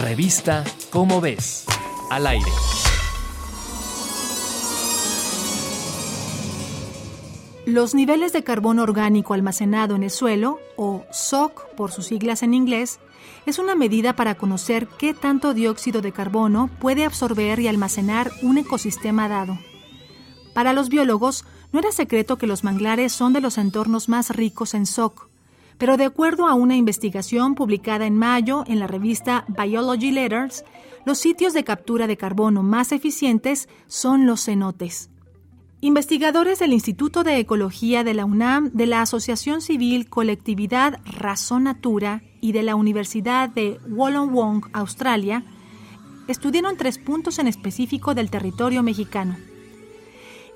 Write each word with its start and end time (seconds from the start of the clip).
Revista 0.00 0.62
Cómo 0.90 1.20
ves, 1.20 1.64
al 2.08 2.28
aire. 2.28 2.50
Los 7.66 7.96
niveles 7.96 8.32
de 8.32 8.44
carbono 8.44 8.84
orgánico 8.84 9.34
almacenado 9.34 9.96
en 9.96 10.04
el 10.04 10.10
suelo, 10.10 10.60
o 10.76 11.04
SOC 11.10 11.74
por 11.74 11.90
sus 11.90 12.06
siglas 12.06 12.44
en 12.44 12.54
inglés, 12.54 13.00
es 13.44 13.58
una 13.58 13.74
medida 13.74 14.14
para 14.14 14.36
conocer 14.36 14.86
qué 14.86 15.14
tanto 15.14 15.52
dióxido 15.52 16.00
de 16.00 16.12
carbono 16.12 16.70
puede 16.78 17.04
absorber 17.04 17.58
y 17.58 17.66
almacenar 17.66 18.30
un 18.42 18.58
ecosistema 18.58 19.28
dado. 19.28 19.58
Para 20.54 20.72
los 20.72 20.90
biólogos, 20.90 21.44
no 21.72 21.80
era 21.80 21.90
secreto 21.90 22.38
que 22.38 22.46
los 22.46 22.62
manglares 22.62 23.12
son 23.12 23.32
de 23.32 23.40
los 23.40 23.58
entornos 23.58 24.08
más 24.08 24.30
ricos 24.30 24.74
en 24.74 24.86
SOC, 24.86 25.27
pero 25.78 25.96
de 25.96 26.04
acuerdo 26.04 26.48
a 26.48 26.54
una 26.54 26.76
investigación 26.76 27.54
publicada 27.54 28.06
en 28.06 28.16
mayo 28.16 28.64
en 28.66 28.80
la 28.80 28.88
revista 28.88 29.44
Biology 29.48 30.10
Letters, 30.10 30.64
los 31.06 31.18
sitios 31.18 31.54
de 31.54 31.64
captura 31.64 32.06
de 32.06 32.16
carbono 32.16 32.62
más 32.62 32.92
eficientes 32.92 33.68
son 33.86 34.26
los 34.26 34.44
cenotes. 34.44 35.10
Investigadores 35.80 36.58
del 36.58 36.72
Instituto 36.72 37.22
de 37.22 37.38
Ecología 37.38 38.02
de 38.02 38.12
la 38.12 38.24
UNAM, 38.24 38.72
de 38.72 38.86
la 38.86 39.00
Asociación 39.00 39.60
Civil 39.62 40.08
Colectividad 40.08 40.98
Razón 41.04 41.64
Natura 41.64 42.22
y 42.40 42.50
de 42.50 42.64
la 42.64 42.74
Universidad 42.74 43.48
de 43.48 43.78
Wollongong, 43.88 44.68
Australia, 44.72 45.44
estudiaron 46.26 46.76
tres 46.76 46.98
puntos 46.98 47.38
en 47.38 47.46
específico 47.46 48.14
del 48.14 48.28
territorio 48.28 48.82
mexicano. 48.82 49.36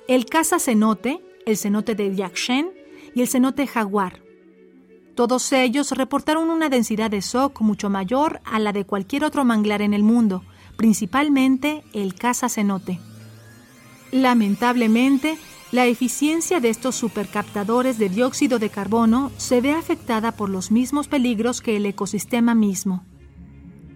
El 0.09 0.25
caza 0.25 0.59
cenote, 0.59 1.21
el 1.45 1.55
cenote 1.55 1.95
de 1.95 2.13
Yaxchen 2.13 2.69
y 3.15 3.21
el 3.21 3.29
cenote 3.29 3.65
jaguar. 3.65 4.22
Todos 5.15 5.51
ellos 5.53 5.91
reportaron 5.91 6.49
una 6.49 6.69
densidad 6.69 7.11
de 7.11 7.21
SOC 7.21 7.61
mucho 7.61 7.89
mayor 7.89 8.41
a 8.45 8.59
la 8.59 8.73
de 8.73 8.85
cualquier 8.85 9.23
otro 9.23 9.45
manglar 9.45 9.81
en 9.81 9.93
el 9.93 10.01
mundo, 10.01 10.43
principalmente 10.75 11.83
el 11.93 12.15
caza 12.15 12.49
cenote. 12.49 12.99
Lamentablemente, 14.11 15.37
la 15.71 15.85
eficiencia 15.85 16.59
de 16.59 16.69
estos 16.69 16.95
supercaptadores 16.95 17.97
de 17.97 18.09
dióxido 18.09 18.59
de 18.59 18.69
carbono 18.69 19.31
se 19.37 19.61
ve 19.61 19.71
afectada 19.71 20.31
por 20.31 20.49
los 20.49 20.71
mismos 20.71 21.07
peligros 21.07 21.61
que 21.61 21.77
el 21.77 21.85
ecosistema 21.85 22.55
mismo. 22.55 23.03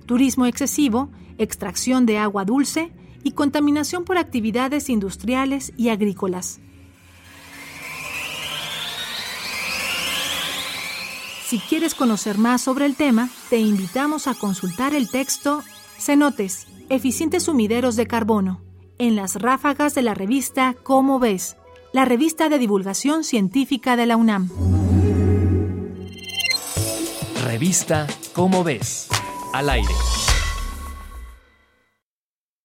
Turismo 0.06 0.46
excesivo, 0.46 1.10
extracción 1.38 2.06
de 2.06 2.18
agua 2.18 2.46
dulce 2.46 2.92
y 3.24 3.32
contaminación 3.32 4.06
por 4.06 4.18
actividades 4.18 4.90
industriales 4.90 5.74
y 5.78 5.90
agrícolas. 5.90 6.60
Si 11.48 11.60
quieres 11.60 11.96
conocer 11.96 12.38
más 12.38 12.62
sobre 12.62 12.86
el 12.86 12.98
tema, 12.98 13.30
te 13.50 13.58
invitamos 13.58 14.28
a 14.28 14.34
consultar 14.34 14.94
el 14.94 15.10
texto 15.10 15.64
Cenotes, 15.98 16.68
eficientes 16.90 17.44
sumideros 17.44 17.96
de 17.96 18.06
carbono 18.06 18.60
en 18.98 19.16
las 19.16 19.36
ráfagas 19.36 19.96
de 19.96 20.02
la 20.02 20.14
revista 20.14 20.76
Cómo 20.84 21.20
ves, 21.20 21.56
la 21.94 22.04
revista 22.04 22.50
de 22.50 22.58
divulgación 22.58 23.24
científica 23.24 23.96
de 23.96 24.08
la 24.08 24.18
UNAM. 24.18 24.50
Revista 27.46 28.08
Cómo 28.34 28.66
ves, 28.66 29.08
al 29.54 29.70
aire. 29.70 29.94